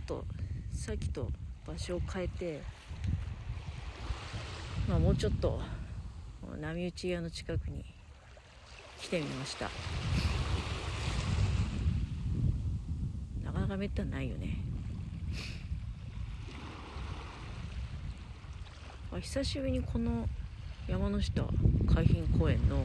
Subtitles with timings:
[0.00, 0.24] っと
[0.72, 1.28] さっきと
[1.66, 2.62] 場所を変えて、
[4.88, 5.60] まあ、もうちょっと
[6.60, 7.84] 波打ち屋の近くに
[9.00, 9.70] 来てみました。
[13.44, 14.56] なかなかめったにないよね。
[19.12, 20.28] あ久しぶりにこの
[20.88, 21.42] 山の下
[21.86, 22.84] 海浜公園の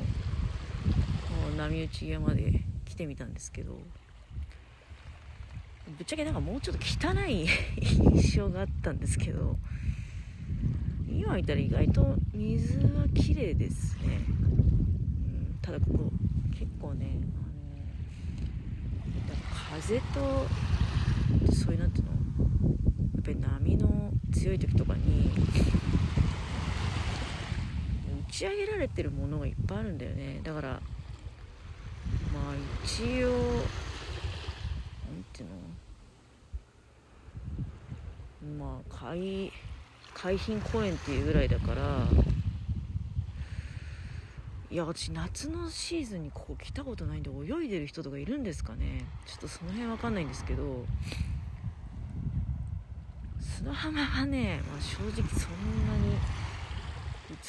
[1.58, 3.78] 波打ち山で来てみたんですけど。
[5.88, 7.47] ぶっちゃけなんかもうちょっと汚い
[8.16, 9.57] 印象があったんですけど
[11.07, 16.12] 今見たら意外と水は綺麗ですね、うん、ただここ
[16.51, 17.06] 結構ね
[19.28, 19.35] あの
[19.72, 20.47] 風と
[21.53, 22.18] そういうなんていうのや
[23.22, 25.31] っぱり波の強い時とかに
[28.28, 30.41] 打ち上げられてるものがいっぱいあるんだよね。
[30.44, 30.69] だから
[32.34, 35.56] まあ一応なんていうの
[38.45, 39.51] まあ海
[40.13, 42.07] 海浜公園っていうぐらいだから
[44.69, 49.06] いや私夏のシーズンにここ来たことないんで泳いでる人とかいるんですかね。
[49.25, 50.85] ちょっとその辺わかんないんですけど
[53.39, 56.17] 砂浜はね、まあ、正直そんなに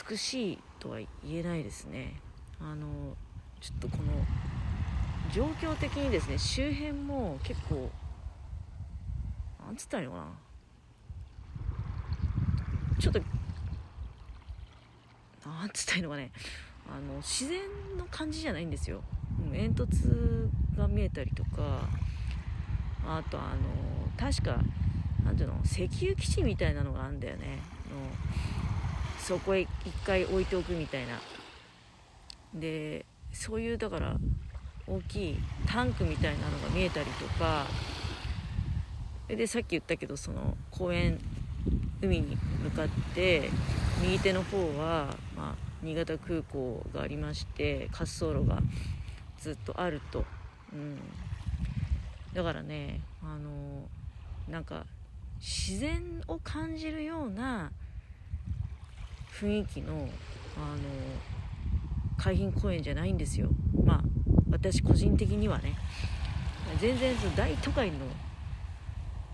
[0.09, 1.09] 美しいとは言
[1.39, 2.21] えないですね。
[2.61, 3.17] あの
[3.61, 4.05] ちょっとこの
[5.33, 7.91] 状況的にですね周辺も結構
[9.67, 10.46] なんつったらいいのかな。
[12.99, 13.21] ちょっと
[15.47, 16.33] なんつったいのかね。
[16.89, 17.61] あの自然
[17.99, 19.03] の感じじゃないんですよ。
[19.53, 21.89] 煙突が見えたりとか
[23.05, 24.63] あとあの確か
[25.25, 27.59] なんていうの石油基地みたいなのがあるんだよね。
[27.91, 29.69] のそこへ一
[30.05, 31.19] 回置いておくみたいな。
[32.55, 34.17] でそういうだから
[34.87, 37.67] 大きいタンクみたいなのが見えたりとか。
[39.29, 41.19] でさっき言ったけどその公園
[42.03, 43.51] 海に向かって
[44.03, 48.61] 右手の方は、まあ、新潟空港がありまして滑走路が
[49.39, 50.25] ずっとあると、
[50.73, 50.99] うん、
[52.35, 53.89] だからねあの
[54.49, 54.85] なんか
[55.39, 57.71] 自然を感じるような
[59.41, 60.09] 雰囲気のあの
[62.19, 63.49] 海浜公園じゃないんですよ。
[63.85, 64.01] まあ
[64.51, 65.77] 私個人的にはね。
[66.81, 67.99] 全然その大都会の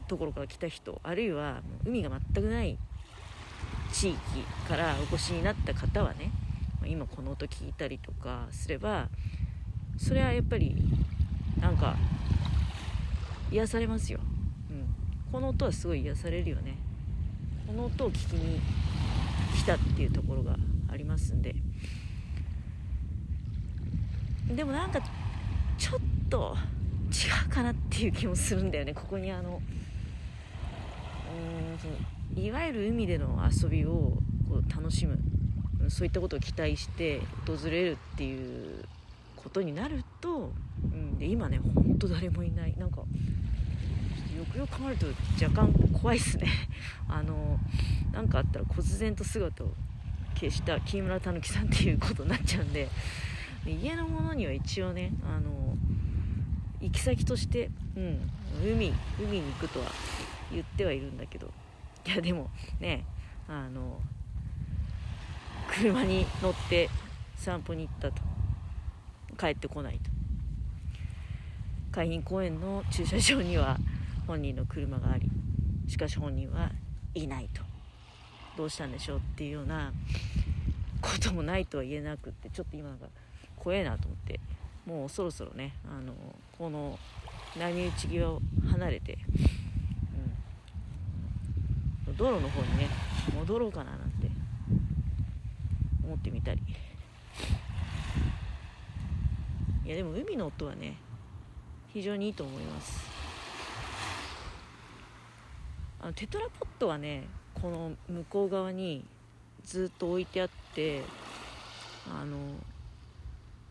[0.09, 2.79] ところから来た人あるいは海が全くない
[3.93, 4.19] 地域
[4.69, 6.31] からお越しになった方はね
[6.87, 9.09] 今この音聞いたりとかすれば
[9.97, 10.75] それはやっぱり
[11.61, 11.97] なんか
[13.51, 14.19] 癒されますよ、
[14.71, 14.87] うん、
[15.31, 16.79] この音はすごい癒されるよね。
[17.67, 18.61] この音を聞きに
[19.57, 20.57] 来たっていうところが
[20.91, 21.55] ありますんで。
[24.55, 25.01] でもなんか
[25.79, 26.57] ちょっと
[27.11, 28.95] 違うかなっていう気もするんだよね。
[28.95, 29.63] ここにあの
[31.33, 31.95] うんその
[32.43, 33.91] いわゆる海での遊びを
[34.49, 35.19] こう楽しむ
[35.89, 38.85] そういったことを期待して訪れるっていう
[39.37, 40.53] ことになると、
[40.85, 42.75] うん、で今ねほんと誰もいない。
[42.79, 43.07] なんかよ
[44.51, 45.07] くよく考えると
[45.45, 46.49] 若干怖いっすね。
[47.09, 47.59] あの
[48.13, 49.75] 何かあったら忽然と姿を
[50.35, 52.89] 消した木村たぬきさんっていうことになっちゃうんで
[53.67, 55.77] 家のものには一応ねあの
[56.81, 58.31] 行き先として、うん、
[58.65, 59.87] 海海に行くとは
[60.53, 61.51] 言ってはいるんだけど。
[62.07, 62.51] いやでも
[62.81, 63.05] ね
[63.49, 64.01] あの
[65.71, 66.91] 車に乗って
[67.37, 68.23] 散歩に行ったと。
[69.39, 70.11] 帰ってこないと。
[71.91, 73.79] 海浜公園の駐車場には
[74.27, 75.29] 本人の車があり
[75.89, 76.71] しかし本人は
[77.15, 77.63] いないと。
[78.57, 79.93] どうしたんでしょうっていうような
[81.01, 82.97] こともないとは言えなくってちょっと今が
[83.57, 84.41] 怖えなと思って。
[84.85, 86.13] もうそろそろねあの
[86.59, 86.99] この
[87.57, 89.17] 波打ち際を離れて、
[92.13, 92.89] 道路の方にね
[93.35, 94.31] 戻ろうかななんて
[96.05, 96.61] 思ってみたり。
[99.85, 100.97] いやでも海の音はね
[101.93, 103.11] 非常にいいと思います。
[106.01, 107.25] あのテトラポットはね
[107.55, 109.05] この向こう側に
[109.65, 111.03] ずっと置いてあって
[112.09, 112.37] あの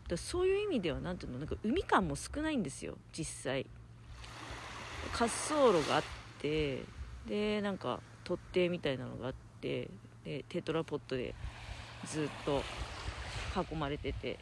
[0.08, 3.66] だそういう意味では何ていうのなんか海感も少ないんですよ実際。
[5.12, 6.02] 滑走路があっ
[6.40, 6.84] て
[7.26, 9.88] でなんか取っ手みたいなのがあって
[10.24, 11.34] でテトラポットで
[12.06, 12.62] ずっと
[13.70, 14.38] 囲まれてて。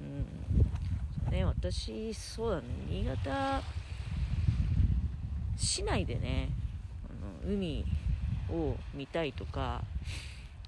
[0.00, 1.30] うん。
[1.32, 2.64] ね私そうだね。
[2.88, 3.62] 新潟
[5.56, 6.50] 市内でね
[7.08, 7.84] あの海
[8.50, 9.82] を見たいとか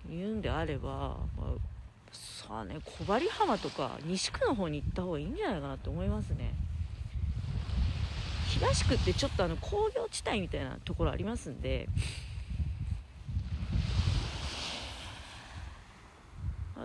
[0.09, 1.55] 言うんであれば、まあ
[2.13, 6.55] さあね小針浜とか西区の方に行った方がいいんじゃないかなって思いますね。
[8.55, 11.89] 東区ってちょっとあの工業地帯みたいなところありますんで。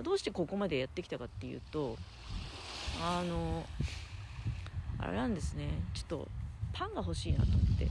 [0.04, 1.98] どうしてここまでやってきたかっていうと
[3.02, 3.66] あの
[4.98, 5.68] あれなんですね。
[5.94, 6.28] ちょっと
[6.72, 7.88] パンが欲しいなと思って。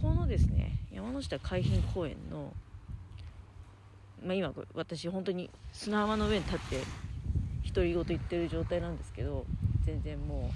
[0.00, 2.52] このですね山下海浜公園の、
[4.22, 6.82] まあ、今私本当に砂浜の上に立って
[7.74, 9.44] 独り言言ってる状態なんですけど
[9.88, 10.50] 全然も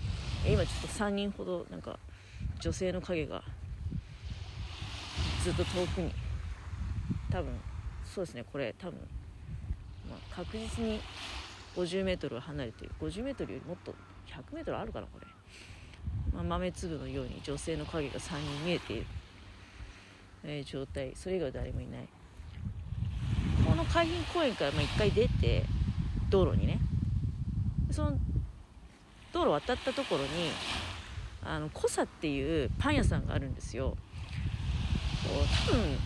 [0.44, 1.98] う今ちょっと3人ほどなんか
[2.60, 3.42] 女性の影が
[5.42, 6.12] ずっと遠くに
[7.30, 7.58] 多分
[8.04, 9.00] そうですねこれ多分、
[10.10, 11.00] まあ、確実に
[11.74, 12.90] 50m 離れてる。
[13.00, 13.94] 50m よりもっと
[14.54, 15.26] 100m あるかなこれ、
[16.34, 19.06] まあ、豆粒のように女性の影が3人見えている、
[20.44, 21.12] えー、状態。
[21.16, 22.06] それ以外誰もいない。
[23.66, 25.64] この海浜公園から1回出て
[26.28, 26.78] 道路にね。
[27.90, 28.18] その
[29.42, 30.28] 道路渡ったところに
[31.44, 33.96] あのコサっていうパン屋さんがあるんですよ。
[35.68, 35.98] 多分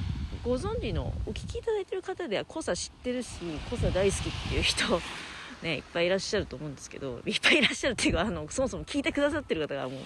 [0.42, 5.00] ご存知のお聞きいただいてる方ではコサ知ってるしコサ大好きっていう人
[5.62, 10.00] ねいっぱいいらっしゃると思うんですけどいっぱいいらっしゃるっていうかあのそもそも聞いてくださってる方がもう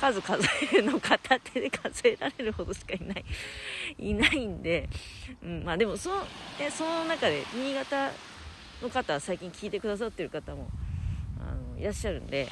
[0.00, 3.24] 数数えるの片手で数えられるほどしかいない
[3.98, 4.88] いないんで、
[5.42, 6.24] うん、まあでもその
[6.70, 8.12] その中で新潟
[8.82, 10.68] の方最近聞いてくださってる方も
[11.78, 12.48] いらっしゃるんで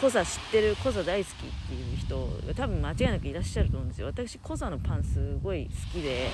[0.00, 1.38] コザ知ってるコザ大好きっ
[1.68, 2.16] ていう人
[2.46, 4.06] が多分間違いなくいらっしゃると思うんですよ。
[4.06, 6.30] 私コザのパンすごい好きで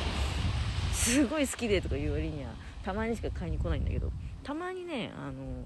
[0.93, 2.50] すごい好きでとか言う割には
[2.85, 4.12] たまにしか買いに来ないんだけど
[4.43, 5.64] たまにねあの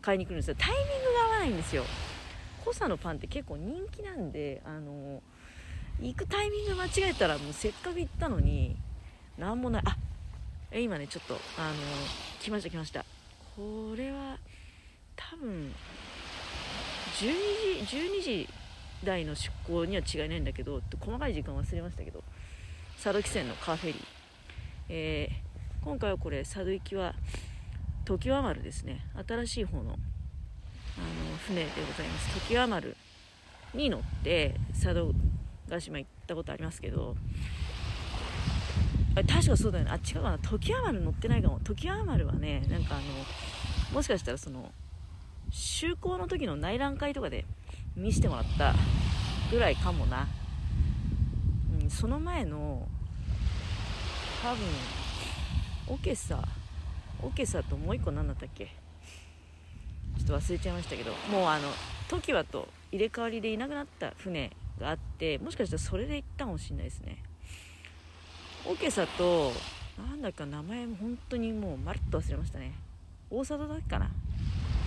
[0.00, 0.56] 買いに来るんですよ。
[0.58, 1.84] タイミングが合わないんですよ。
[2.64, 5.22] コサのパンって結構人気なんであの
[6.00, 8.76] 行くタイミング間違えたらもうせっかく行ったのに
[9.36, 9.82] 何もない。
[9.84, 9.96] あ
[10.70, 11.74] え今ねちょっとあの
[12.40, 13.04] 来ました来ました。
[13.56, 14.38] これは
[15.18, 15.74] 多分
[17.18, 18.48] 12時 ,12 時
[19.04, 22.22] 台の出港には違いないんだけど細かい時間忘れましたけど
[23.02, 24.02] 佐渡汽船のカーフェリー、
[24.88, 27.14] えー、今回はこれ佐渡行きは
[28.04, 29.04] 常盤丸ですね。
[29.28, 29.98] 新しい方のあの
[31.46, 32.48] 船でございます。
[32.48, 32.96] 常盤丸
[33.74, 35.12] に乗って佐渡
[35.78, 37.16] 島行ったことありますけど
[39.14, 39.90] 確かそうだよね。
[39.90, 40.38] あ違うかな。
[40.38, 41.60] 常盤丸乗ってないかも。
[41.62, 43.04] 常盤丸はねなんかあの
[43.92, 44.72] もしかしたらその
[45.50, 47.44] 就航の時の内覧会とかで
[47.96, 48.74] 見せてもらった
[49.50, 50.28] ぐらいかもな、
[51.82, 52.86] うん、その前の
[54.42, 54.58] 多分
[55.88, 56.42] オケサ
[57.22, 58.66] オケサともう一個何だったっけ？
[60.18, 61.68] ちょっと忘れちゃいましたけどもうあの
[62.08, 67.22] 時はと入れ替わりでいなくなった船があってもしかしたらそれで行ったかもしれないですね。
[68.66, 69.52] オケサと
[69.96, 72.74] なんだか名前も本当にもうまるっと忘れましたね。
[73.30, 74.10] 大佐渡だっけかな？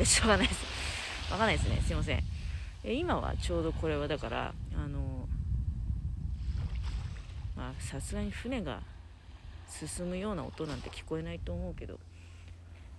[0.05, 0.65] しょうがないです。
[1.31, 1.81] わかんないですね。
[1.85, 2.23] すいません。
[2.83, 5.27] え今はちょうどこれはだから、あの、
[7.55, 8.81] まあ、さすがに船が
[9.69, 11.99] 進むような音なんて聞こえないと思うけど、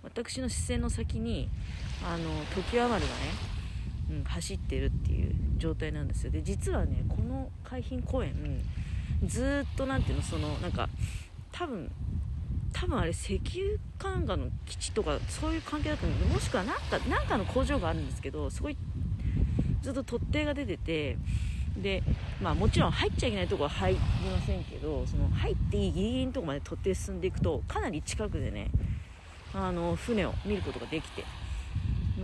[0.03, 1.49] 私の視線の先に、
[2.05, 2.23] あの、
[2.55, 3.03] 時余丸がね、
[4.11, 6.31] うん、走ってるっていう状態なんですよ。
[6.31, 8.33] で、実はね、この海浜公園、
[9.25, 10.89] ずっと何ていうの、その、なんか、
[11.51, 11.91] 多分、
[12.83, 16.17] 多分あれ石油管がの基地とかそういう関係だと思う。
[16.17, 18.77] んでもしくは何かなんかの工場があるんですけどすごい
[19.81, 21.17] ずっと突堤が出てて
[21.77, 22.03] で
[22.41, 28.69] まあもちろん入っちゃいけないとこは入りませんけどその入っていいギリギリのとこまで突堤進んでいくとかなり近くでね
[29.53, 31.23] あの船を見ることができて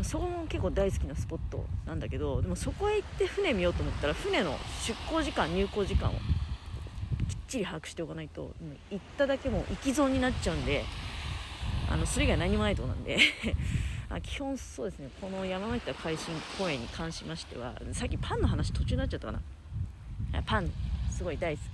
[0.04, 6.14] そこも結構大好きなスポットなんだけどでもそこへ行って船見ようと思ったら船の出港時間入港時間を
[7.50, 8.52] ちり把握しておかないと、
[8.92, 10.86] 行っただけもう行き損になっちゃうんで
[11.90, 13.18] あのそれ以外何もないとこなんで
[14.10, 15.10] あ基本そうですね。
[15.22, 19.42] この山田海進公園に関しましてはさっきパンの話途中になっちゃったかな。
[20.44, 20.72] パン
[21.12, 21.66] すごい大好き。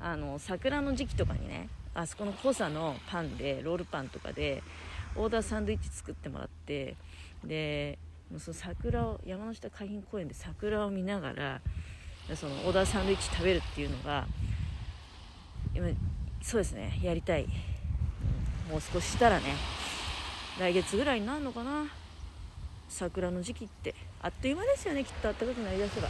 [0.00, 4.62] あの桜の時期とかにねあそこの濃さのパンでロールパンとかで
[5.16, 6.96] オーダーサンドイッチ作ってもらって
[7.44, 7.98] で
[8.38, 11.60] その桜を山の下海浜公園で桜を見ながら
[12.34, 14.26] そのオーダーサンドイッチ食べるっていうのが
[15.80, 15.96] 今
[16.42, 16.98] そうですね。
[17.02, 17.46] やりたい、
[18.70, 19.54] もう少ししたらね
[20.58, 21.86] 来月ぐらいになるのかな。
[22.88, 23.94] 桜の時期って。
[24.20, 26.08] あっという間ですよねきっと暖かくなりだせば。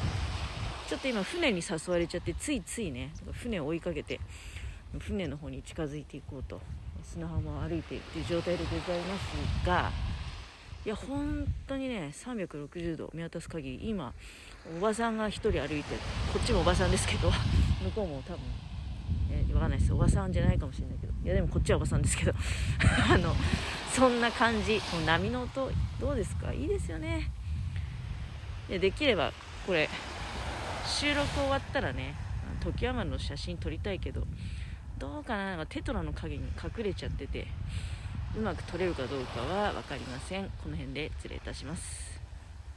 [0.89, 4.19] ちょっと今船に誘われちゃってついついね船を追いかけて
[4.99, 6.61] 船の方に近づいていこうと。
[7.03, 9.91] 砂浜を歩いているという状態でございますが
[10.85, 14.13] いや本当にね360度見渡す限り今
[14.77, 15.95] おばさんが1人歩いて
[16.33, 17.31] こっちもおばさんですけど
[17.83, 18.41] 向こうも多分、
[19.61, 19.93] わかんないです。
[19.93, 21.13] おばさんじゃないかもしれないけど。
[21.23, 22.33] いやでもこっちはおばさんですけど。
[23.13, 23.35] あの
[23.93, 24.81] そんな感じ。
[24.81, 26.51] この波の音どうですか？
[26.51, 27.31] いいですよね。
[28.71, 29.33] でできれば
[29.67, 29.91] これ
[30.87, 32.15] 収録終わったらね
[32.61, 34.27] 時山の写真撮りたいけど
[34.99, 35.45] どうかな？
[35.51, 37.47] なんかテトラの影に隠れちゃってて
[38.35, 40.49] うまく撮れるかどうかは分かりません。
[40.63, 42.20] この辺で失礼いたします。